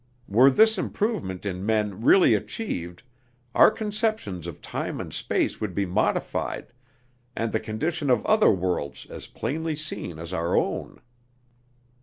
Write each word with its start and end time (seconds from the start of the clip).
Were 0.27 0.49
this 0.49 0.79
improvement 0.79 1.45
in 1.45 1.63
men 1.63 2.01
really 2.03 2.33
achieved, 2.33 3.03
our 3.53 3.69
conceptions 3.69 4.47
of 4.47 4.59
time 4.59 4.99
and 4.99 5.13
space 5.13 5.61
would 5.61 5.75
be 5.75 5.85
modified, 5.85 6.73
and 7.35 7.51
the 7.51 7.59
condition 7.59 8.09
of 8.09 8.25
other 8.25 8.49
worlds 8.51 9.05
as 9.11 9.27
plainly 9.27 9.75
seen 9.75 10.17
as 10.17 10.33
our 10.33 10.57
own." 10.57 11.01